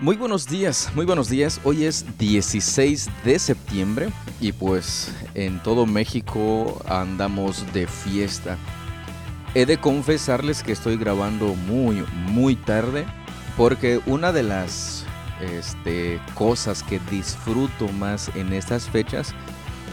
[0.00, 1.60] Muy buenos días, muy buenos días.
[1.62, 4.08] Hoy es 16 de septiembre
[4.40, 8.56] y pues en todo México andamos de fiesta.
[9.54, 13.04] He de confesarles que estoy grabando muy, muy tarde
[13.58, 15.04] porque una de las
[15.42, 19.34] este, cosas que disfruto más en estas fechas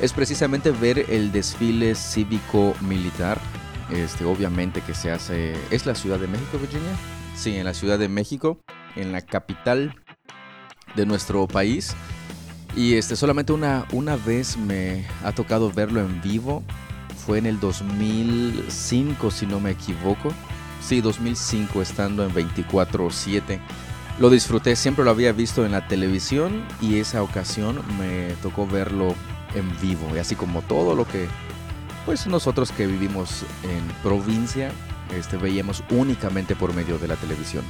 [0.02, 3.42] es precisamente ver el desfile cívico-militar.
[3.92, 5.54] Este, obviamente que se hace...
[5.70, 6.96] ¿Es la Ciudad de México, Virginia?
[7.36, 8.58] Sí, en la Ciudad de México
[8.98, 9.96] en la capital
[10.96, 11.96] de nuestro país.
[12.76, 16.64] Y este, solamente una, una vez me ha tocado verlo en vivo.
[17.26, 20.32] Fue en el 2005, si no me equivoco.
[20.82, 23.60] Sí, 2005, estando en 24-7.
[24.20, 29.14] Lo disfruté, siempre lo había visto en la televisión y esa ocasión me tocó verlo
[29.54, 30.16] en vivo.
[30.16, 31.28] Y así como todo lo que,
[32.06, 34.72] pues nosotros que vivimos en provincia,
[35.16, 37.64] este, veíamos únicamente por medio de la televisión.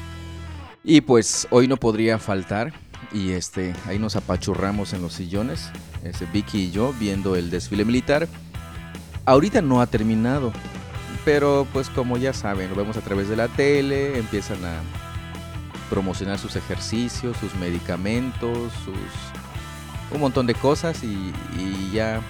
[0.90, 2.72] Y pues hoy no podría faltar
[3.12, 5.70] y este ahí nos apachurramos en los sillones,
[6.02, 8.30] este, Vicky y yo viendo el desfile militar.
[9.26, 10.54] Ahorita no ha terminado,
[11.26, 14.80] pero pues como ya saben, lo vemos a través de la tele, empiezan a
[15.90, 18.96] promocionar sus ejercicios, sus medicamentos, sus
[20.14, 22.22] un montón de cosas y, y ya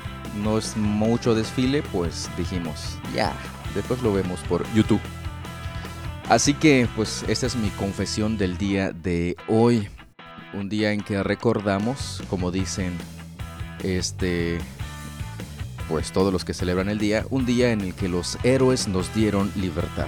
[0.42, 3.34] no es mucho desfile, pues dijimos, ya,
[3.76, 5.02] después lo vemos por YouTube.
[6.30, 9.88] Así que pues esta es mi confesión del día de hoy.
[10.54, 12.98] Un día en que recordamos, como dicen,
[13.82, 14.58] este,
[15.88, 19.14] pues todos los que celebran el día, un día en el que los héroes nos
[19.14, 20.08] dieron libertad.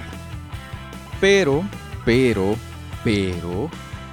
[1.20, 1.64] Pero,
[2.04, 2.56] pero,
[3.02, 3.70] pero,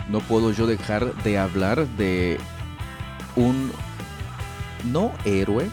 [0.10, 2.38] no puedo yo dejar de hablar de
[3.36, 3.72] un
[4.92, 5.70] no héroe,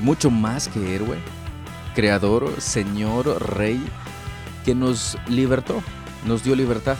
[0.00, 1.18] mucho más que héroe,
[1.94, 3.82] creador, señor, rey,
[4.64, 5.82] que nos libertó,
[6.26, 6.96] nos dio libertad.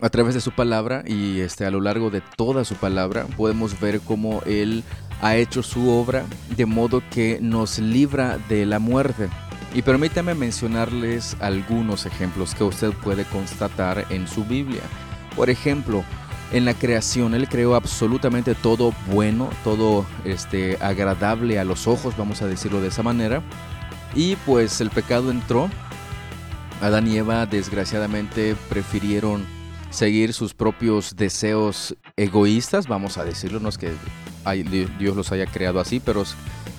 [0.00, 3.78] A través de su palabra y este, a lo largo de toda su palabra podemos
[3.80, 4.84] ver cómo Él
[5.22, 6.24] ha hecho su obra
[6.56, 9.28] de modo que nos libra de la muerte.
[9.72, 14.82] Y permítame mencionarles algunos ejemplos que usted puede constatar en su Biblia.
[15.34, 16.04] Por ejemplo,
[16.52, 22.42] en la creación Él creó absolutamente todo bueno, todo este, agradable a los ojos, vamos
[22.42, 23.42] a decirlo de esa manera.
[24.14, 25.68] Y pues el pecado entró
[26.84, 29.46] Adán y Eva desgraciadamente prefirieron
[29.88, 33.90] seguir sus propios deseos egoístas, vamos a decirlo, no es que
[34.98, 36.24] Dios los haya creado así, pero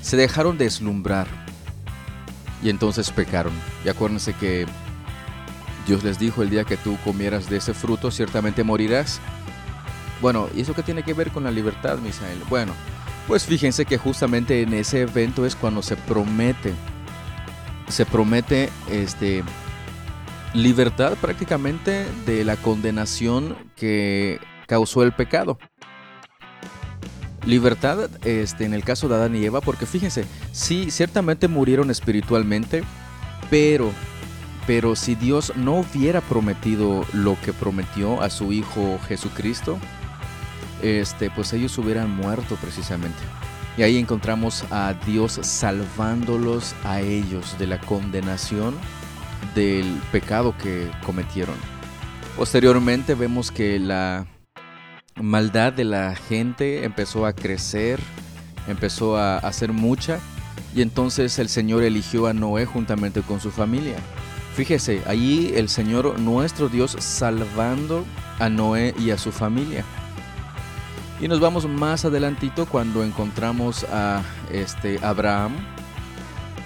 [0.04, 1.26] se dejaron deslumbrar
[2.62, 3.52] y entonces pecaron.
[3.84, 4.68] Y acuérdense que
[5.88, 9.20] Dios les dijo el día que tú comieras de ese fruto, ciertamente morirás.
[10.22, 12.38] Bueno, ¿y eso qué tiene que ver con la libertad, Misael?
[12.48, 12.74] Bueno,
[13.28, 16.76] pues fíjense que justamente en ese evento es cuando se promete,
[17.90, 19.44] se promete este
[20.56, 25.58] libertad prácticamente de la condenación que causó el pecado.
[27.46, 32.84] Libertad este, en el caso de Adán y Eva, porque fíjense, sí, ciertamente murieron espiritualmente,
[33.50, 33.92] pero,
[34.66, 39.78] pero si Dios no hubiera prometido lo que prometió a su Hijo Jesucristo,
[40.82, 43.20] este, pues ellos hubieran muerto precisamente.
[43.78, 48.76] Y ahí encontramos a Dios salvándolos a ellos de la condenación
[49.54, 51.56] del pecado que cometieron.
[52.38, 54.26] Posteriormente vemos que la
[55.16, 58.00] maldad de la gente empezó a crecer,
[58.68, 60.20] empezó a hacer mucha
[60.76, 63.96] y entonces el Señor eligió a Noé juntamente con su familia.
[64.56, 68.06] Fíjese, allí el Señor nuestro Dios salvando
[68.40, 69.84] a Noé y a su familia.
[71.22, 74.22] Y nos vamos más adelantito cuando encontramos a
[74.52, 75.54] este Abraham,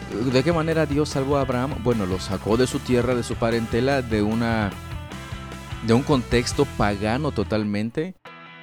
[0.09, 1.75] ¿De qué manera Dios salvó a Abraham?
[1.83, 4.71] Bueno, lo sacó de su tierra, de su parentela, de una
[5.85, 8.15] de un contexto pagano totalmente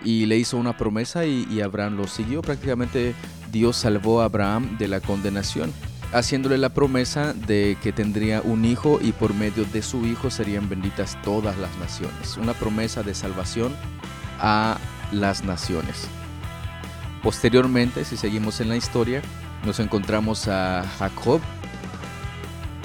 [0.04, 2.42] y le hizo una promesa y, Abraham lo siguió.
[2.42, 3.14] Prácticamente
[3.50, 5.72] Dios salvó a Abraham de la condenación,
[6.12, 10.68] haciéndole la promesa de que tendría un hijo y por medio de su hijo serían
[10.68, 12.36] benditas todas las naciones.
[12.36, 13.74] Una promesa de salvación
[14.38, 14.78] a
[15.12, 16.08] las naciones.
[17.22, 19.22] Posteriormente, si seguimos en la historia,
[19.66, 21.40] nos encontramos a Jacob,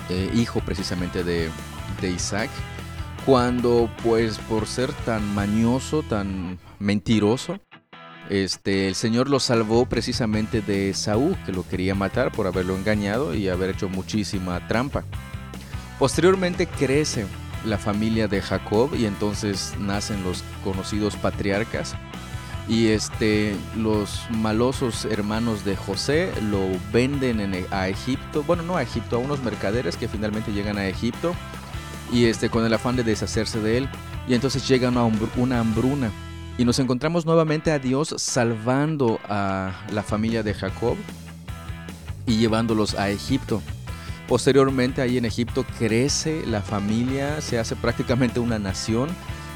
[0.10, 1.51] eh, hijo precisamente de,
[2.04, 2.50] Isaac,
[3.28, 7.60] cuando pues por ser tan mañoso, tan mentiroso,
[8.28, 13.36] este, el Señor lo salvó precisamente de Saúl, que lo quería matar por haberlo engañado
[13.36, 15.04] y haber hecho muchísima trampa.
[16.00, 17.28] Posteriormente crece
[17.63, 21.95] la familia de Jacob y entonces nacen los conocidos patriarcas
[22.67, 26.59] y este los malosos hermanos de José lo
[26.93, 30.87] venden e, a Egipto, bueno no a Egipto, a unos mercaderes que finalmente llegan a
[30.87, 31.33] Egipto
[32.11, 33.89] y este con el afán de deshacerse de él.
[34.27, 34.91] Y entonces llega
[35.35, 36.11] una hambruna
[36.57, 40.95] y nos encontramos nuevamente a Dios salvando a la familia de Jacob
[42.27, 43.61] y llevándolos a Egipto.
[44.27, 49.09] Posteriormente ahí en Egipto crece la familia, se hace prácticamente una nación.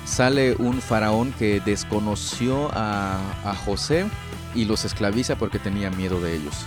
[0.06, 4.06] Sale un faraón que desconoció a, a José
[4.54, 6.66] y los esclaviza porque tenía miedo de ellos.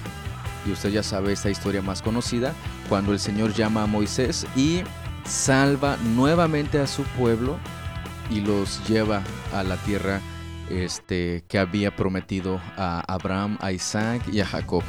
[0.67, 2.53] Y usted ya sabe esta historia más conocida,
[2.89, 4.83] cuando el Señor llama a Moisés y
[5.25, 7.59] salva nuevamente a su pueblo
[8.31, 9.23] y los lleva
[9.55, 10.21] a la tierra
[10.71, 14.83] este, que había prometido a Abraham, a Isaac y a Jacob.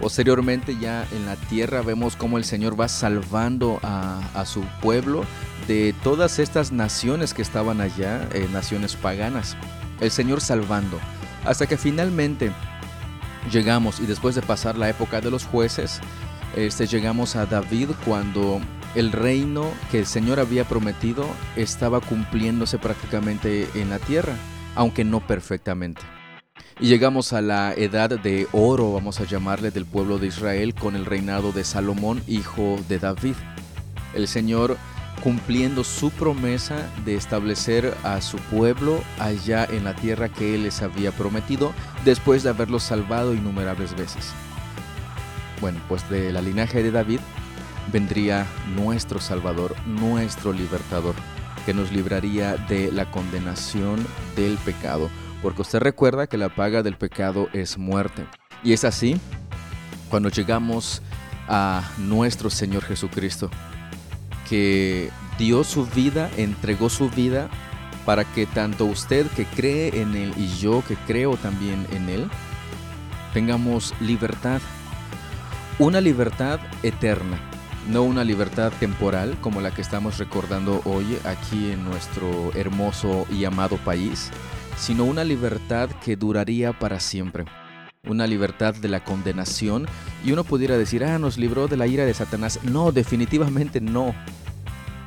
[0.00, 5.24] Posteriormente ya en la tierra vemos cómo el Señor va salvando a, su pueblo
[5.66, 9.56] de todas estas naciones que estaban allá, eh, naciones paganas.
[10.00, 10.98] El Señor salvando.
[11.44, 12.52] Hasta que finalmente
[13.50, 16.00] llegamos y después de pasar la época de los jueces,
[16.56, 18.60] este, llegamos a David cuando
[18.94, 21.26] el reino que el Señor había prometido
[21.56, 24.34] estaba cumpliéndose prácticamente en la tierra,
[24.74, 26.02] aunque no perfectamente.
[26.80, 30.96] Y llegamos a la edad de oro, vamos a llamarle, del pueblo de Israel con
[30.96, 33.34] el reinado de Salomón, hijo de David.
[34.14, 34.76] El Señor
[35.22, 40.82] cumpliendo su promesa de establecer a su pueblo allá en la tierra que Él les
[40.82, 41.72] había prometido,
[42.04, 44.32] después de haberlos salvado innumerables veces.
[45.60, 47.20] Bueno, pues de la linaje de David
[47.92, 48.46] vendría
[48.76, 51.14] nuestro Salvador, nuestro libertador,
[51.66, 54.04] que nos libraría de la condenación
[54.36, 55.10] del pecado.
[55.42, 58.26] Porque usted recuerda que la paga del pecado es muerte.
[58.62, 59.20] Y es así
[60.08, 61.02] cuando llegamos
[61.48, 63.50] a nuestro Señor Jesucristo,
[64.50, 67.48] que dio su vida, entregó su vida
[68.04, 72.28] para que tanto usted que cree en Él y yo que creo también en Él,
[73.32, 74.60] tengamos libertad.
[75.78, 77.40] Una libertad eterna
[77.88, 83.44] no una libertad temporal como la que estamos recordando hoy aquí en nuestro hermoso y
[83.44, 84.30] amado país,
[84.76, 87.44] sino una libertad que duraría para siempre.
[88.06, 89.86] Una libertad de la condenación
[90.24, 92.60] y uno pudiera decir, ah, nos libró de la ira de Satanás.
[92.62, 94.14] No, definitivamente no.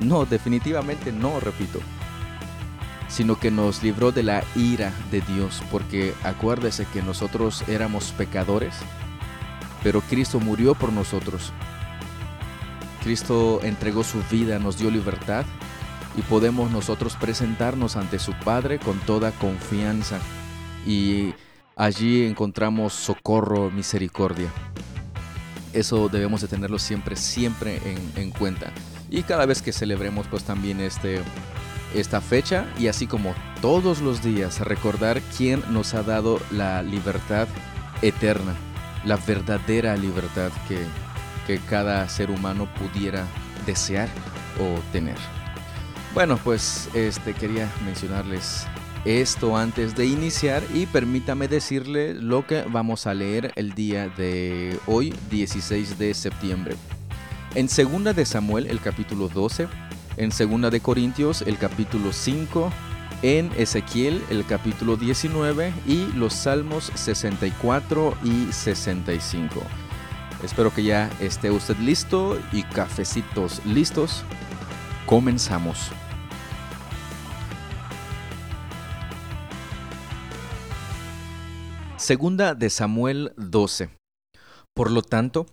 [0.00, 1.80] No, definitivamente no, repito.
[3.08, 8.74] Sino que nos libró de la ira de Dios, porque acuérdese que nosotros éramos pecadores,
[9.82, 11.52] pero Cristo murió por nosotros
[13.04, 15.44] Cristo entregó su vida, nos dio libertad
[16.16, 20.18] y podemos nosotros presentarnos ante su Padre con toda confianza
[20.86, 21.34] y
[21.76, 24.48] allí encontramos socorro, misericordia.
[25.74, 27.78] Eso debemos de tenerlo siempre, siempre
[28.16, 28.72] en, cuenta.
[29.10, 31.20] Y cada vez que celebremos pues también este,
[31.94, 37.48] esta fecha y así como todos los días recordar quién nos ha dado la libertad
[38.02, 38.54] eterna,
[39.04, 40.78] la verdadera libertad que,
[41.46, 43.24] que cada ser humano pudiera
[43.66, 44.08] desear
[44.60, 45.16] o tener.
[46.14, 48.66] Bueno, pues este quería mencionarles
[49.04, 54.78] esto antes de iniciar y permítame decirle lo que vamos a leer el día de
[54.86, 56.76] hoy, 16 de septiembre.
[57.54, 59.68] En segunda de Samuel el capítulo 12,
[60.16, 62.68] en segunda de Corintios el capítulo 5,
[63.22, 69.62] en Ezequiel el capítulo 19 y los Salmos 64 y 65.
[70.42, 74.24] Espero que ya esté usted listo y cafecitos listos.
[75.06, 75.92] Comenzamos.
[81.96, 83.90] Segunda de Samuel 12.
[84.74, 85.46] Por lo tanto,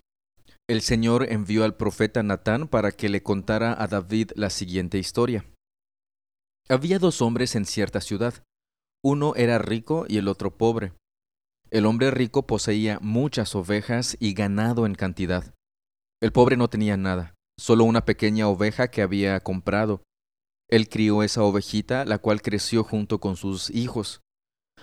[0.71, 5.45] el Señor envió al profeta Natán para que le contara a David la siguiente historia.
[6.69, 8.45] Había dos hombres en cierta ciudad.
[9.03, 10.93] Uno era rico y el otro pobre.
[11.71, 15.53] El hombre rico poseía muchas ovejas y ganado en cantidad.
[16.21, 20.03] El pobre no tenía nada, solo una pequeña oveja que había comprado.
[20.69, 24.21] Él crió esa ovejita, la cual creció junto con sus hijos.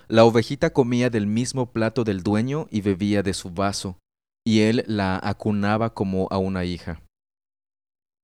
[0.07, 3.99] La ovejita comía del mismo plato del dueño y bebía de su vaso,
[4.49, 7.02] y él la acunaba como a una hija.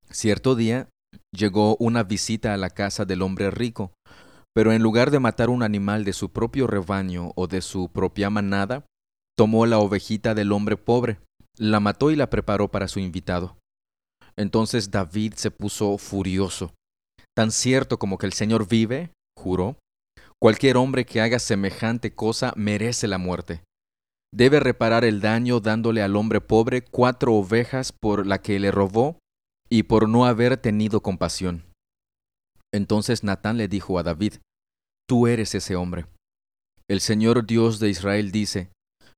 [0.09, 0.88] Cierto día
[1.37, 3.93] llegó una visita a la casa del hombre rico,
[4.54, 8.31] pero en lugar de matar un animal de su propio rebaño o de su propia
[8.31, 8.87] manada,
[9.37, 11.19] tomó la ovejita del hombre pobre,
[11.59, 13.59] la mató y la preparó para su invitado.
[14.35, 16.73] Entonces David se puso furioso.
[17.37, 19.76] Tan cierto como que el Señor vive, juró,
[20.40, 23.61] cualquier hombre que haga semejante cosa merece la muerte.
[24.35, 29.21] Debe reparar el daño dándole al hombre pobre cuatro ovejas por la que le robó
[29.71, 31.62] y por no haber tenido compasión.
[32.73, 34.35] Entonces Natán le dijo a David,
[35.09, 36.07] Tú eres ese hombre.
[36.91, 38.73] El Señor Dios de Israel dice,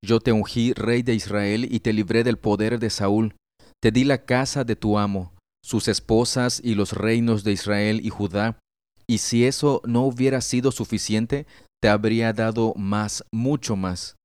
[0.05, 3.37] Yo te ungí rey de Israel y te libré del poder de Saúl,
[3.81, 5.33] te di la casa de tu amo,
[5.65, 8.59] sus esposas y los reinos de Israel y Judá,
[9.07, 11.47] y si eso no hubiera sido suficiente,
[11.81, 14.17] te habría dado más, mucho más.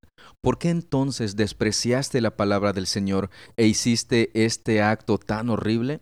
[0.43, 6.01] ¿Por qué entonces despreciaste la palabra del Señor e hiciste este acto tan horrible?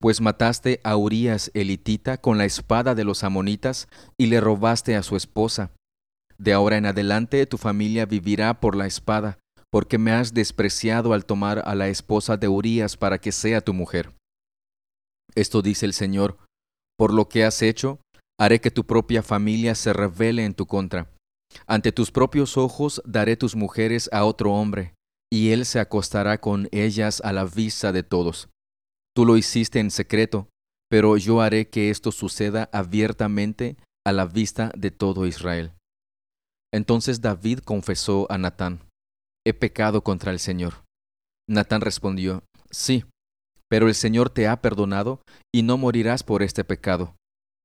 [0.00, 5.02] Pues mataste a Urías elitita con la espada de los amonitas y le robaste a
[5.02, 5.70] su esposa.
[6.36, 9.38] De ahora en adelante tu familia vivirá por la espada,
[9.70, 13.72] porque me has despreciado al tomar a la esposa de Urías para que sea tu
[13.72, 14.12] mujer.
[15.34, 16.36] Esto dice el Señor,
[16.98, 17.98] por lo que has hecho,
[18.38, 21.13] haré que tu propia familia se revele en tu contra.
[21.66, 24.94] Ante tus propios ojos daré tus mujeres a otro hombre,
[25.32, 28.48] y él se acostará con ellas a la vista de todos.
[29.14, 30.48] Tú lo hiciste en secreto,
[30.90, 35.72] pero yo haré que esto suceda abiertamente a la vista de todo Israel.
[36.72, 38.80] Entonces David confesó a Natán,
[39.46, 40.84] He pecado contra el Señor.
[41.48, 43.04] Natán respondió, Sí,
[43.68, 45.20] pero el Señor te ha perdonado
[45.52, 47.14] y no morirás por este pecado.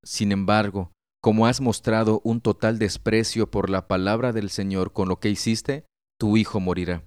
[0.03, 0.91] Sin embargo,
[1.21, 5.85] como has mostrado un total desprecio por la palabra del Señor con lo que hiciste,
[6.19, 7.03] tu hijo morirá.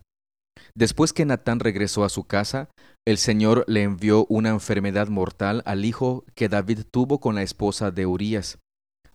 [0.74, 2.70] Después que Natán regresó a su casa,
[3.06, 7.90] el Señor le envió una enfermedad mortal al hijo que David tuvo con la esposa
[7.90, 8.58] de Urías.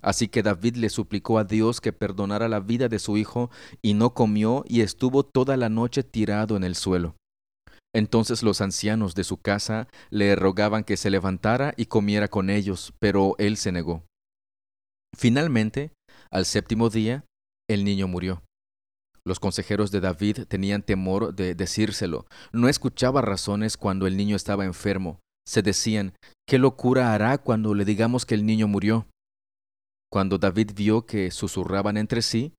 [0.01, 3.50] Así que David le suplicó a Dios que perdonara la vida de su hijo,
[3.82, 7.16] y no comió y estuvo toda la noche tirado en el suelo.
[7.96, 12.94] Entonces los ancianos de su casa le rogaban que se levantara y comiera con ellos,
[13.00, 14.04] pero él se negó.
[15.17, 15.91] Finalmente,
[16.29, 17.25] al séptimo día,
[17.67, 18.43] el niño murió.
[19.25, 22.27] Los consejeros de David tenían temor de decírselo.
[22.53, 25.19] No escuchaba razones cuando el niño estaba enfermo.
[25.45, 26.13] Se decían,
[26.47, 29.07] ¿qué locura hará cuando le digamos que el niño murió?
[30.12, 32.53] Cuando David vio que susurraban entre sí,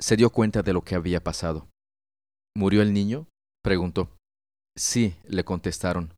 [0.00, 1.68] se dio cuenta de lo que había pasado.
[2.54, 3.26] ¿Murió el niño?
[3.62, 4.14] preguntó.
[4.76, 6.14] Sí, le contestaron.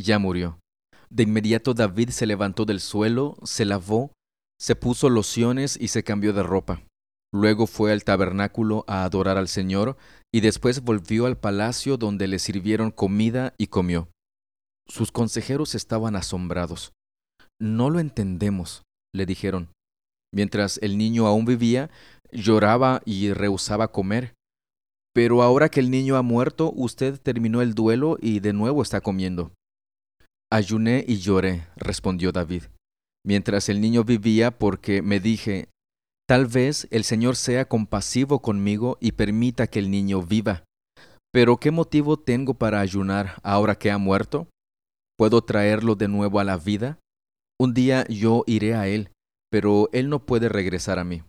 [0.00, 0.58] Ya murió.
[1.10, 4.12] De inmediato David se levantó del suelo, se lavó,
[4.60, 6.82] se puso lociones y se cambió de ropa.
[7.32, 9.96] Luego fue al tabernáculo a adorar al Señor
[10.32, 14.08] y después volvió al palacio donde le sirvieron comida y comió.
[14.86, 16.92] Sus consejeros estaban asombrados.
[17.60, 18.82] No lo entendemos,
[19.14, 19.68] le dijeron.
[20.32, 21.90] Mientras el niño aún vivía,
[22.32, 24.34] lloraba y rehusaba comer.
[25.14, 29.00] Pero ahora que el niño ha muerto, usted terminó el duelo y de nuevo está
[29.00, 29.52] comiendo.
[30.50, 32.64] Ayuné y lloré, respondió David,
[33.28, 35.68] mientras el niño vivía porque me dije,
[36.26, 40.64] tal vez el Señor sea compasivo conmigo y permita que el niño viva.
[41.30, 44.48] Pero ¿qué motivo tengo para ayunar ahora que ha muerto?
[45.18, 47.00] ¿Puedo traerlo de nuevo a la vida?
[47.60, 49.10] Un día yo iré a él,
[49.50, 51.22] pero él no puede regresar a mí.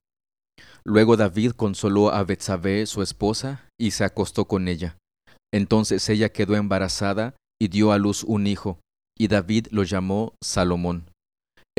[0.85, 4.95] Luego David consoló a Betsabé, su esposa, y se acostó con ella.
[5.53, 8.79] Entonces ella quedó embarazada y dio a luz un hijo,
[9.17, 11.08] y David lo llamó Salomón.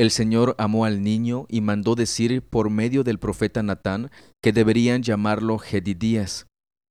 [0.01, 4.09] El Señor amó al niño y mandó decir por medio del profeta Natán
[4.41, 6.47] que deberían llamarlo Gedidías,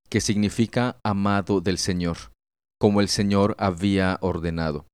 [0.09, 2.19] que significa amado del Señor,
[2.79, 4.87] como el Señor había ordenado.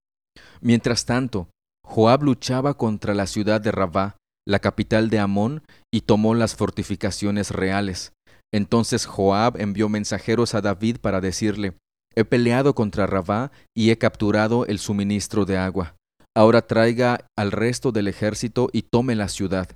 [0.63, 1.51] Mientras tanto,
[1.85, 4.17] Joab luchaba contra la ciudad de Rabá,
[4.49, 8.15] la capital de Amón, y tomó las fortificaciones reales.
[8.51, 11.77] Entonces Joab envió mensajeros a David para decirle,
[12.15, 15.97] He peleado contra Rabá y he capturado el suministro de agua.
[16.37, 19.71] Ahora traiga al resto del ejército y tome la ciudad.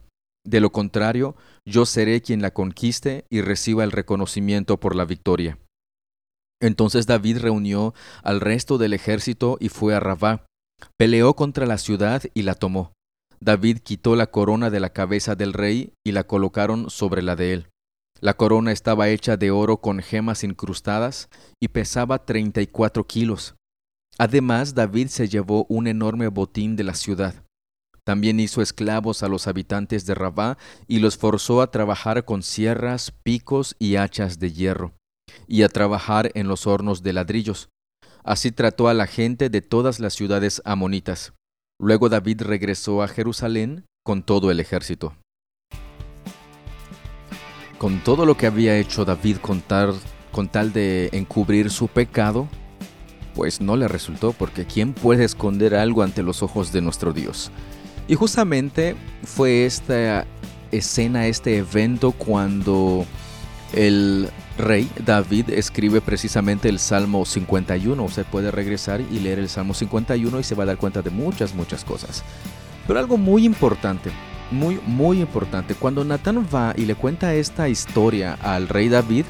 [0.46, 1.34] De lo contrario,
[1.66, 5.58] yo seré quien la conquiste y reciba el reconocimiento por la victoria.
[6.60, 10.44] Entonces David reunió al resto del ejército y fue a Rabá.
[10.98, 12.92] Peleó contra la ciudad y la tomó.
[13.40, 17.54] David quitó la corona de la cabeza del rey y la colocaron sobre la de
[17.54, 17.68] él.
[18.20, 23.54] La corona estaba hecha de oro con gemas incrustadas y pesaba treinta y cuatro kilos.
[24.20, 27.42] Además, David se llevó un enorme botín de la ciudad.
[28.04, 33.14] También hizo esclavos a los habitantes de Rabá y los forzó a trabajar con sierras,
[33.22, 34.92] picos y hachas de hierro,
[35.48, 37.70] y a trabajar en los hornos de ladrillos.
[38.22, 41.32] Así trató a la gente de todas las ciudades amonitas.
[41.80, 45.14] Luego David regresó a Jerusalén con todo el ejército.
[47.78, 52.50] Con todo lo que había hecho David con tal, de encubrir su pecado,
[53.34, 57.50] pues no le resultó, porque ¿quién puede esconder algo ante los ojos de nuestro Dios?
[58.08, 60.26] Y justamente fue esta
[60.72, 63.06] escena, este evento, cuando
[63.72, 68.08] el rey David escribe precisamente el Salmo 51.
[68.08, 71.10] Se puede regresar y leer el Salmo 51 y se va a dar cuenta de
[71.10, 72.24] muchas, muchas cosas.
[72.86, 74.10] Pero algo muy importante,
[74.50, 79.24] muy, muy importante, cuando Natán va y le cuenta esta historia al rey David,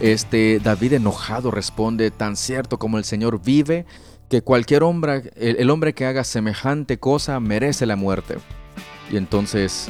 [0.00, 3.86] este David enojado responde, tan cierto como el Señor vive,
[4.28, 8.36] que cualquier hombre, el hombre que haga semejante cosa merece la muerte.
[9.10, 9.88] Y entonces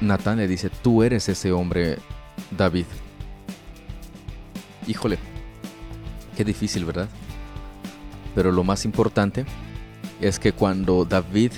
[0.00, 1.98] Natán le dice, tú eres ese hombre,
[2.56, 2.86] David.
[4.86, 5.18] Híjole,
[6.36, 7.08] qué difícil, ¿verdad?
[8.34, 9.44] Pero lo más importante
[10.20, 11.52] es que cuando David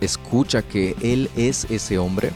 [0.00, 2.30] escucha que él es ese hombre,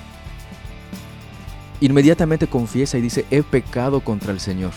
[1.80, 4.73] inmediatamente confiesa y dice, he pecado contra el Señor.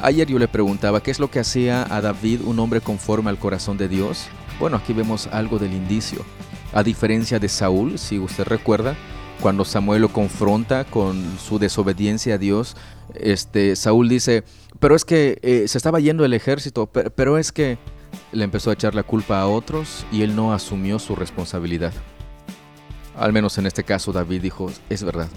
[0.00, 3.38] Ayer yo le preguntaba, ¿qué es lo que hacía a David un hombre conforme al
[3.38, 4.26] corazón de Dios?
[4.60, 6.24] Bueno, aquí vemos algo del indicio.
[6.72, 8.94] A diferencia de Saúl, si usted recuerda,
[9.40, 12.76] cuando Samuel lo confronta con su desobediencia a Dios,
[13.14, 14.44] este, Saúl dice,
[14.78, 17.78] pero es que eh, se estaba yendo el ejército, pero es que
[18.32, 21.92] le empezó a echar la culpa a otros y él no asumió su responsabilidad.
[23.16, 25.28] Al menos en este caso David dijo, es verdad,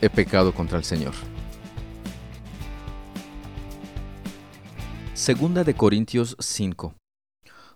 [0.00, 1.14] he pecado contra el Señor.
[5.14, 6.94] Segunda de Corintios 5.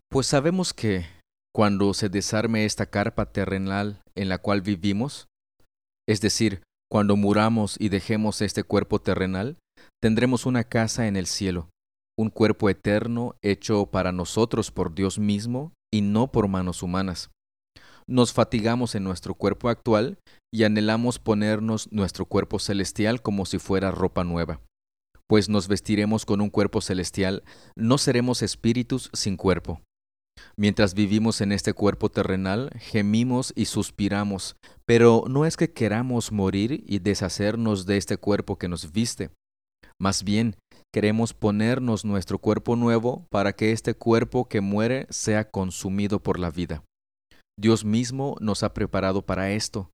[0.09, 1.07] Pues sabemos que
[1.55, 5.27] cuando se desarme esta carpa terrenal en la cual vivimos,
[6.09, 9.57] es decir, cuando muramos y dejemos este cuerpo terrenal,
[10.01, 11.69] tendremos una casa en el cielo,
[12.19, 17.31] un cuerpo eterno hecho para nosotros por Dios mismo y no por manos humanas.
[18.13, 20.19] Nos fatigamos en nuestro cuerpo actual
[20.53, 24.61] y anhelamos ponernos nuestro cuerpo celestial como si fuera ropa nueva.
[25.27, 27.43] Pues nos vestiremos con un cuerpo celestial,
[27.75, 29.81] no seremos espíritus sin cuerpo.
[30.59, 36.85] Mientras vivimos en este cuerpo terrenal, gemimos y suspiramos, pero no es que queramos morir
[36.87, 39.31] y deshacernos de este cuerpo que nos viste.
[39.99, 40.57] Más bien,
[40.93, 46.51] queremos ponernos nuestro cuerpo nuevo para que este cuerpo que muere sea consumido por la
[46.51, 46.85] vida.
[47.59, 49.91] Dios mismo nos ha preparado para esto,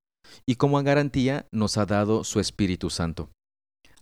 [0.47, 3.31] y como garantía nos ha dado su Espíritu Santo.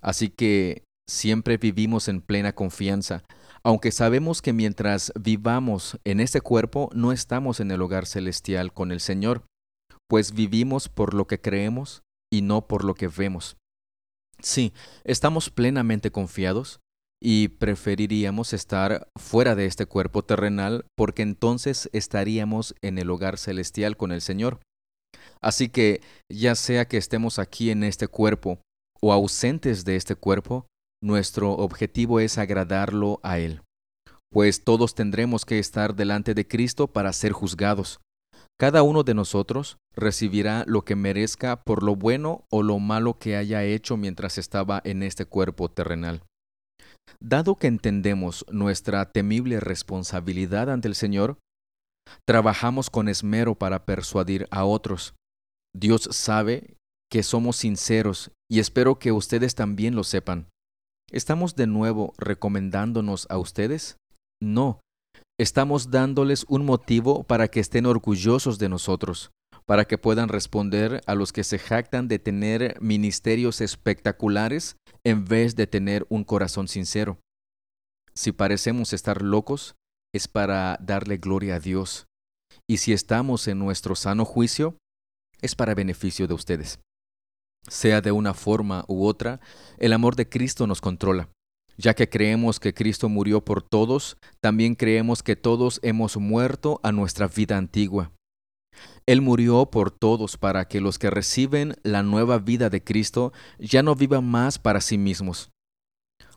[0.01, 3.25] Así que siempre vivimos en plena confianza,
[3.65, 8.93] aunque sabemos que mientras vivamos en este cuerpo no estamos en el hogar celestial con
[8.93, 9.45] el Señor,
[10.09, 13.57] pues vivimos por lo que creemos y no por lo que vemos.
[14.41, 14.73] Sí,
[15.05, 16.81] estamos plenamente confiados
[17.23, 23.97] y preferiríamos estar fuera de este cuerpo terrenal porque entonces estaríamos en el hogar celestial
[23.97, 24.61] con el Señor.
[25.41, 26.01] Así que
[26.31, 28.61] ya sea que estemos aquí en este cuerpo
[29.01, 30.67] o ausentes de este cuerpo,
[31.03, 33.61] nuestro objetivo es agradarlo a Él,
[34.31, 38.01] pues todos tendremos que estar delante de Cristo para ser juzgados.
[38.59, 43.37] Cada uno de nosotros recibirá lo que merezca por lo bueno o lo malo que
[43.37, 46.23] haya hecho mientras estaba en este cuerpo terrenal.
[47.21, 51.39] Dado que entendemos nuestra temible responsabilidad ante el Señor,
[52.27, 55.15] trabajamos con esmero para persuadir a otros.
[55.75, 56.77] Dios sabe
[57.11, 60.49] que somos sinceros y espero que ustedes también lo sepan.
[61.11, 63.97] ¿Estamos de nuevo recomendándonos a ustedes?
[64.43, 64.81] No.
[65.39, 69.31] Estamos dándoles un motivo para que estén orgullosos de nosotros,
[69.67, 75.57] para que puedan responder a los que se jactan de tener ministerios espectaculares en vez
[75.57, 77.19] de tener un corazón sincero.
[78.15, 79.75] Si parecemos estar locos,
[80.15, 82.07] es para darle gloria a Dios.
[82.69, 84.79] Y si estamos en nuestro sano juicio,
[85.43, 86.79] es para beneficio de ustedes
[87.69, 89.41] sea de una forma u otra,
[89.79, 91.29] el amor de Cristo nos controla.
[91.77, 96.93] Ya que creemos que Cristo murió por todos, también creemos que todos hemos muerto a
[96.93, 98.13] nuestra vida antigua.
[99.07, 103.83] Él murió por todos para que los que reciben la nueva vida de Cristo ya
[103.83, 105.51] no vivan más para sí mismos.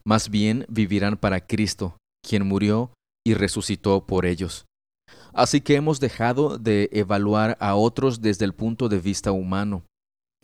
[0.03, 2.91] Más bien vivirán para Cristo, quien murió
[3.25, 4.65] y resucitó por ellos.
[5.33, 9.83] Así que hemos dejado de evaluar a otros desde el punto de vista humano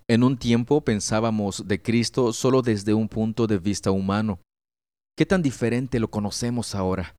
[0.08, 4.40] en un tiempo pensábamos de Cristo solo desde un punto de vista humano.
[5.18, 7.16] ¿Qué tan diferente lo conocemos ahora?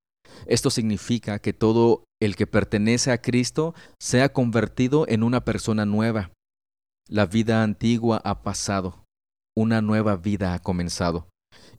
[0.47, 5.85] Esto significa que todo el que pertenece a Cristo se ha convertido en una persona
[5.85, 6.31] nueva.
[7.09, 9.05] La vida antigua ha pasado,
[9.57, 11.29] una nueva vida ha comenzado.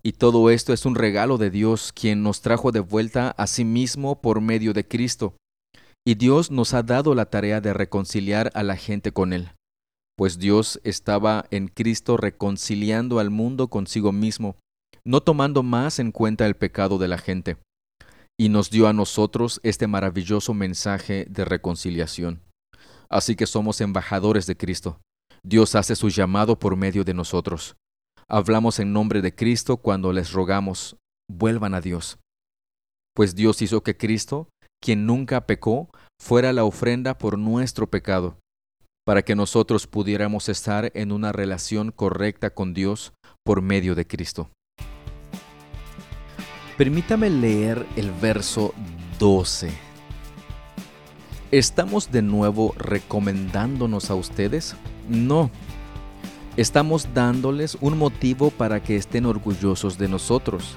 [0.03, 3.65] Y todo esto es un regalo de Dios, quien nos trajo de vuelta a sí
[3.65, 5.35] mismo por medio de Cristo.
[6.05, 9.51] Y Dios nos ha dado la tarea de reconciliar a la gente con Él
[10.17, 14.57] pues Dios estaba en Cristo reconciliando al mundo consigo mismo,
[15.05, 17.57] no tomando más en cuenta el pecado de la gente,
[18.39, 22.41] y nos dio a nosotros este maravilloso mensaje de reconciliación.
[23.09, 24.99] Así que somos embajadores de Cristo.
[25.43, 27.75] Dios hace su llamado por medio de nosotros.
[28.27, 30.97] Hablamos en nombre de Cristo cuando les rogamos,
[31.29, 32.19] vuelvan a Dios.
[33.15, 34.49] Pues Dios hizo que Cristo,
[34.81, 35.89] quien nunca pecó,
[36.21, 38.37] fuera la ofrenda por nuestro pecado
[39.07, 43.13] para que nosotros pudiéramos estar en una relación correcta con Dios
[43.45, 44.51] por medio de Cristo.
[46.77, 48.71] Permítame leer el verso
[49.17, 49.71] 12.
[51.49, 54.75] ¿Estamos de nuevo recomendándonos a ustedes?
[55.09, 55.49] No.
[56.55, 60.75] Estamos dándoles un motivo para que estén orgullosos de nosotros,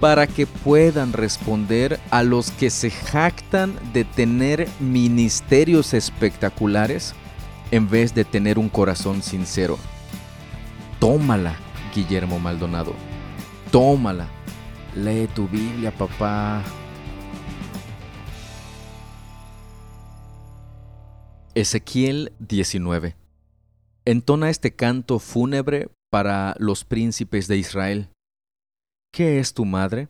[0.00, 7.14] para que puedan responder a los que se jactan de tener ministerios espectaculares
[7.70, 9.78] en vez de tener un corazón sincero.
[10.98, 11.54] Tómala,
[11.94, 12.92] Guillermo Maldonado.
[13.70, 14.37] Tómala.
[14.98, 16.64] Lee tu Biblia, papá.
[21.54, 23.14] Ezequiel 19.
[24.04, 28.08] Entona este canto fúnebre para los príncipes de Israel.
[29.14, 30.08] ¿Qué es tu madre?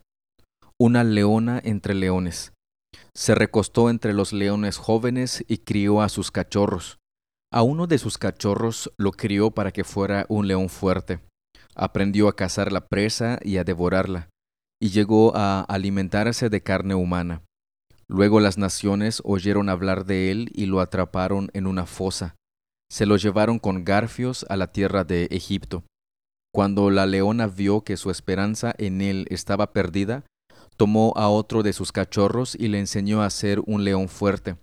[0.81, 2.55] Una leona entre leones.
[3.15, 6.97] Se recostó entre los leones jóvenes y crió a sus cachorros.
[7.53, 11.21] A uno de sus cachorros lo crió para que fuera un león fuerte.
[11.75, 14.31] Aprendió a cazar la presa y a devorarla,
[14.81, 17.43] y llegó a alimentarse de carne humana.
[18.09, 22.37] Luego las naciones oyeron hablar de él y lo atraparon en una fosa.
[22.91, 25.85] Se lo llevaron con garfios a la tierra de Egipto.
[26.55, 30.25] Cuando la leona vio que su esperanza en él estaba perdida,
[30.79, 34.57] tomó a otro de sus cachorros y le enseñó a ser un león fuerte.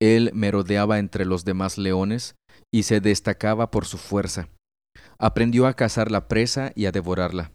[0.00, 2.36] Él merodeaba entre los demás leones
[2.72, 4.48] y se destacaba por su fuerza.
[5.18, 7.52] Aprendió a cazar la presa y a devorarla.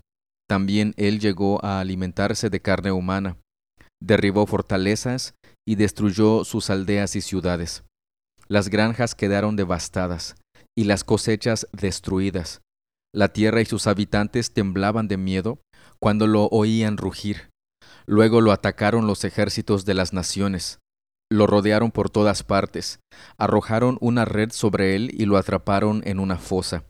[0.48, 3.38] También él llegó a alimentarse de carne humana
[4.00, 5.36] derribó fortalezas
[5.68, 7.84] y destruyó sus aldeas y ciudades.
[8.48, 10.36] Las granjas quedaron devastadas
[10.78, 12.62] y las cosechas destruidas.
[13.14, 15.60] La tierra y sus habitantes temblaban de miedo
[16.00, 17.50] cuando lo oían rugir.
[18.06, 20.80] Luego lo atacaron los ejércitos de las naciones.
[21.30, 23.00] Lo rodearon por todas partes,
[23.38, 26.86] arrojaron una red sobre él y lo atraparon en una fosa.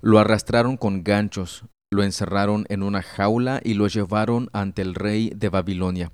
[0.00, 5.30] Lo arrastraron con ganchos, lo encerraron en una jaula y lo llevaron ante el rey
[5.34, 6.12] de Babilonia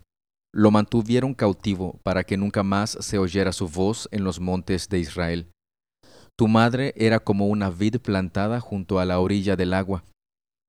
[0.55, 4.99] lo mantuvieron cautivo para que nunca más se oyera su voz en los montes de
[4.99, 5.51] Israel.
[6.39, 10.05] Tu madre era como una vid plantada junto a la orilla del agua.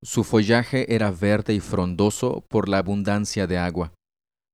[0.01, 3.93] Su follaje era verde y frondoso por la abundancia de agua.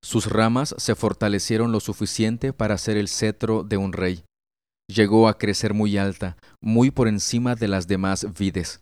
[0.04, 4.24] Sus ramas se fortalecieron lo suficiente para ser el cetro de un rey.
[4.88, 8.82] Llegó a crecer muy alta, muy por encima de las demás vides.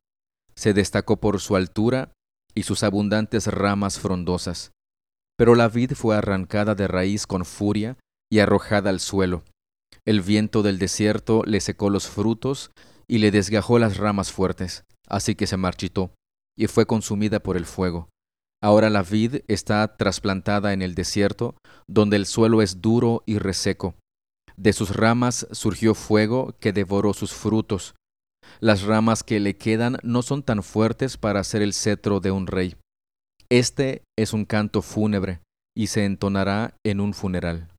[0.58, 2.12] Se destacó por su altura
[2.56, 4.72] y sus abundantes ramas frondosas.
[5.38, 7.98] Pero la vid fue arrancada de raíz con furia
[8.32, 9.44] y arrojada al suelo.
[10.04, 12.72] El viento del desierto le secó los frutos
[13.08, 16.12] y le desgajó las ramas fuertes, así que se marchitó,
[16.58, 18.10] y fue consumida por el fuego.
[18.62, 21.56] Ahora la vid está trasplantada en el desierto,
[21.88, 23.94] donde el suelo es duro y reseco.
[24.56, 27.94] De sus ramas surgió fuego que devoró sus frutos.
[28.60, 32.48] Las ramas que le quedan no son tan fuertes para ser el cetro de un
[32.48, 32.76] rey.
[33.50, 35.42] Este es un canto fúnebre
[35.76, 37.70] y se entonará en un funeral.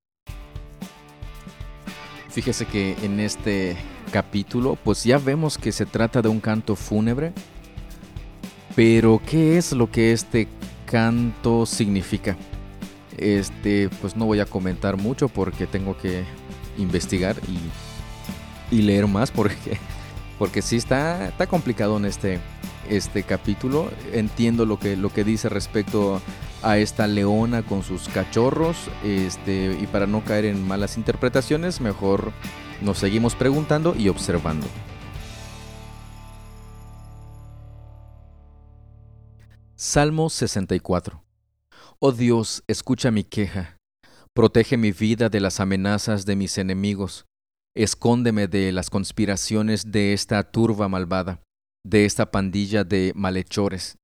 [2.31, 3.77] Fíjese que en este
[4.13, 7.33] capítulo, pues ya vemos que se trata de un canto fúnebre,
[8.77, 10.47] pero ¿qué es lo que este
[10.87, 12.37] canto significa?
[13.17, 16.25] Este, pues no voy a comentar mucho porque tengo que
[16.79, 19.79] investigar y, y leer más porque,
[20.39, 22.41] porque sí está, está complicado en este,
[22.89, 23.91] este capítulo.
[24.13, 26.21] Entiendo lo que, lo que dice respecto
[26.63, 28.77] a esta leona con sus cachorros.
[29.05, 32.33] Este, y para no caer en malas interpretaciones, mejor
[32.81, 34.67] nos seguimos preguntando y observando.
[39.75, 41.23] Salmo 64
[42.01, 43.77] Oh Dios, escucha mi queja.
[44.33, 47.27] Protege mi vida de las amenazas de mis enemigos.
[47.79, 51.41] Escóndeme de las conspiraciones de esta turba malvada
[51.89, 53.99] de esta pandilla de malhechores.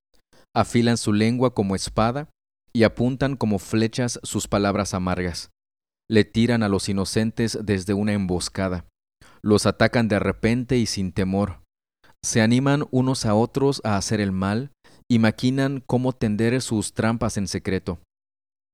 [0.55, 2.31] Afilan su lengua como espada
[2.73, 5.51] y apuntan como flechas sus palabras amargas.
[6.09, 8.87] Le tiran a los inocentes desde una emboscada.
[9.43, 11.61] Los atacan de repente y sin temor.
[12.23, 14.71] Se animan unos a otros a hacer el mal
[15.11, 17.99] y maquinan cómo tender sus trampas en secreto.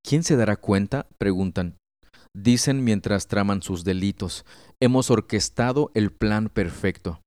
[0.06, 1.08] ¿Quién se dará cuenta?
[1.18, 1.79] preguntan.
[2.36, 4.44] Dicen mientras traman sus delitos.
[4.80, 7.20] Hemos orquestado el plan perfecto.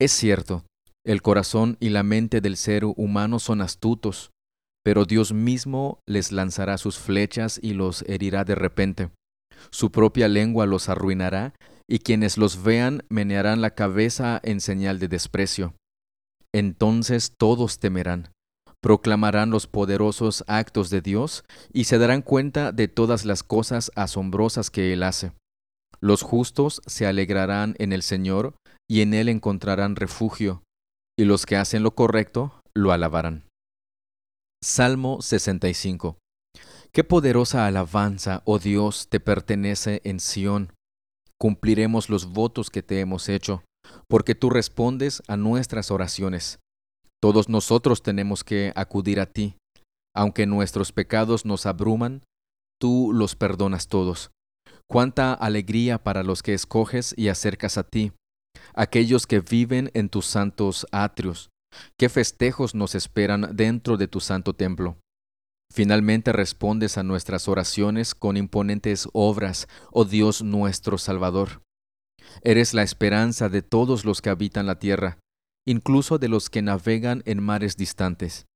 [0.00, 0.64] Es cierto,
[1.04, 4.30] el corazón y la mente del ser humano son astutos,
[4.84, 9.10] pero Dios mismo les lanzará sus flechas y los herirá de repente.
[9.70, 11.54] Su propia lengua los arruinará,
[11.90, 15.74] y quienes los vean menearán la cabeza en señal de desprecio.
[16.54, 18.30] Entonces todos temerán,
[18.82, 24.70] proclamarán los poderosos actos de Dios y se darán cuenta de todas las cosas asombrosas
[24.70, 25.32] que Él hace.
[26.00, 28.54] Los justos se alegrarán en el Señor
[28.88, 30.62] y en Él encontrarán refugio
[31.18, 33.44] y los que hacen lo correcto lo alabarán.
[34.62, 36.18] Salmo 65.
[36.92, 40.72] Qué poderosa alabanza, oh Dios, te pertenece en Sión,
[41.38, 43.62] cumpliremos los votos que te hemos hecho,
[44.08, 46.60] porque tú respondes a nuestras oraciones.
[47.20, 49.56] Todos nosotros tenemos que acudir a ti.
[50.14, 52.22] Aunque nuestros pecados nos abruman,
[52.80, 54.30] tú los perdonas todos.
[54.88, 58.12] Cuánta alegría para los que escoges y acercas a ti,
[58.74, 61.50] aquellos que viven en tus santos atrios.
[61.98, 64.96] Qué festejos nos esperan dentro de tu santo templo.
[65.70, 71.60] Finalmente respondes a nuestras oraciones con imponentes obras, oh Dios nuestro Salvador.
[72.42, 75.18] Eres la esperanza de todos los que habitan la tierra,
[75.68, 78.46] incluso de los que navegan en mares distantes.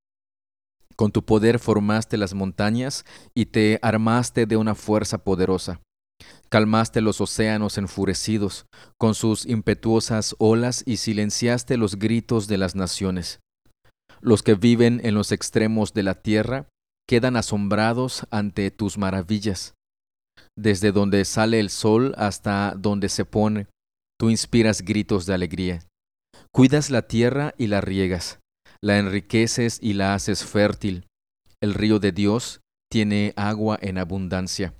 [0.95, 5.79] Con tu poder formaste las montañas y te armaste de una fuerza poderosa.
[6.49, 8.65] Calmaste los océanos enfurecidos
[8.97, 13.39] con sus impetuosas olas y silenciaste los gritos de las naciones.
[14.19, 16.67] Los que viven en los extremos de la tierra
[17.07, 19.75] quedan asombrados ante tus maravillas.
[20.57, 23.67] Desde donde sale el sol hasta donde se pone,
[24.19, 25.79] tú inspiras gritos de alegría.
[26.55, 28.39] Cuidas la tierra y la riegas,
[28.79, 31.07] la enriqueces y la haces fértil.
[31.59, 32.61] El río de Dios
[32.91, 34.75] tiene agua en abundancia.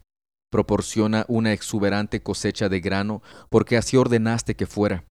[0.51, 5.05] Proporciona una exuberante cosecha de grano, porque así ordenaste que fuera.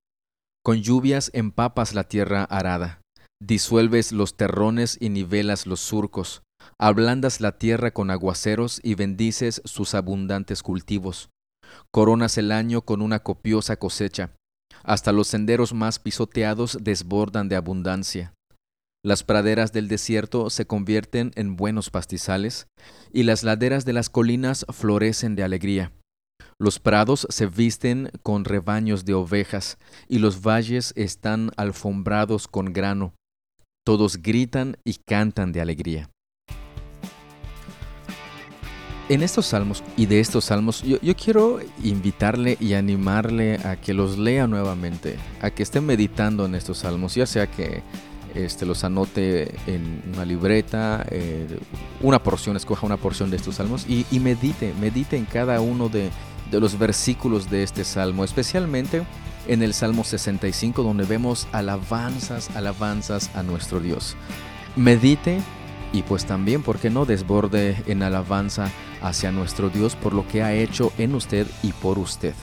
[0.64, 3.00] Con lluvias empapas la tierra arada,
[3.42, 6.42] disuelves los terrones y nivelas los surcos,
[6.78, 11.28] ablandas la tierra con aguaceros y bendices sus abundantes cultivos.
[11.90, 14.36] Coronas el año con una copiosa cosecha,
[14.82, 18.34] hasta los senderos más pisoteados desbordan de abundancia.
[19.04, 22.68] Las praderas del desierto se convierten en buenos pastizales,
[23.12, 25.92] y las laderas de las colinas florecen de alegría.
[26.58, 33.14] Los prados se visten con rebaños de ovejas, y los valles están alfombrados con grano.
[33.84, 36.08] Todos gritan y cantan de alegría.
[39.12, 44.16] En estos salmos y de estos salmos, yo, quiero invitarle y animarle a que los
[44.16, 47.82] lea nuevamente, a que esté meditando en estos salmos, ya sea que
[48.34, 51.46] este, los anote en una libreta, eh,
[52.00, 56.08] una porción, escoja una porción de estos salmos y, medite, medite en cada uno de,
[56.50, 59.02] de los versículos de este salmo, especialmente
[59.46, 64.16] en el Salmo 65 donde vemos alabanzas, alabanzas a nuestro Dios.
[64.74, 65.38] Medite
[65.92, 68.70] y pues también, ¿por qué no desborde en alabanza
[69.02, 72.34] hacia nuestro Dios por lo que ha hecho en usted y por usted?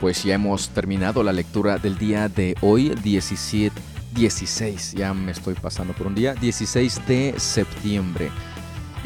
[0.00, 3.80] Pues ya hemos terminado la lectura del día de hoy, 17,
[4.14, 8.30] 16, ya me estoy pasando por un día, 16 de septiembre.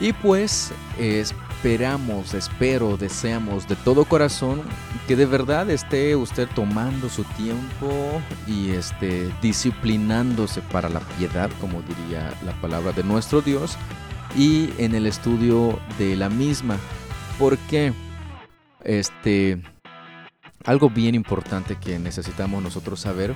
[0.01, 0.73] Y pues
[1.59, 4.63] esperamos, espero, deseamos de todo corazón
[5.09, 11.83] que de verdad esté usted tomando su tiempo y este, disciplinándose para la piedad, como
[11.83, 13.77] diría la palabra de nuestro Dios,
[14.37, 16.77] y en el estudio de la misma.
[17.41, 17.93] Porque
[18.85, 19.61] este,
[20.65, 23.35] algo bien importante que necesitamos nosotros saber,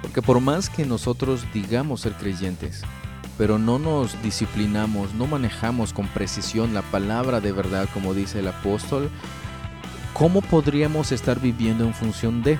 [0.00, 2.82] porque por más que nosotros digamos ser creyentes,
[3.38, 8.48] pero no nos disciplinamos, no manejamos con precisión la palabra de verdad, como dice el
[8.48, 9.10] apóstol,
[10.12, 12.58] ¿cómo podríamos estar viviendo en función de?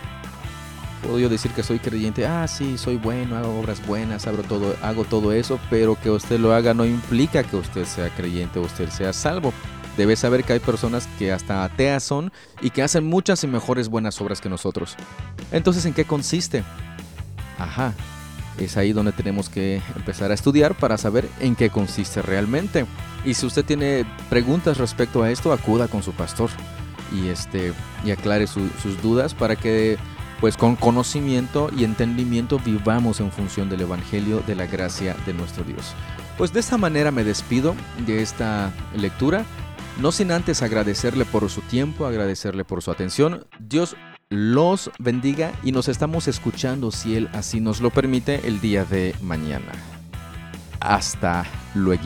[1.03, 5.33] Puedo yo decir que soy creyente, ah, sí, soy bueno, hago obras buenas, hago todo,
[5.33, 9.53] eso, pero que usted lo haga no implica que usted sea creyente usted sea salvo.
[9.97, 13.89] Debe saber que hay personas que hasta ateas son y que hacen muchas y mejores
[13.89, 14.95] buenas obras que nosotros.
[15.53, 16.65] Entonces, ¿en qué consiste?
[17.59, 17.95] Ajá,
[18.59, 22.87] es ahí donde tenemos que empezar a estudiar para saber en qué consiste realmente.
[23.25, 26.51] Y si usted tiene preguntas respecto a esto, acuda con su pastor
[27.13, 27.73] y, este,
[28.05, 29.99] y aclare sus dudas para que
[30.41, 35.65] pues con conocimiento y entendimiento vivamos en función del Evangelio de la gracia de nuestro
[35.65, 35.95] Dios.
[36.37, 37.75] Pues de esta manera me despido
[38.07, 39.47] de esta lectura,
[39.99, 43.47] no sin antes agradecerle por su tiempo, agradecerle por su atención.
[43.59, 43.97] Dios
[44.31, 49.15] los bendiga y nos estamos escuchando, si Él así nos lo permite, el día de
[49.23, 49.73] mañana.
[50.81, 51.97] Hasta luego.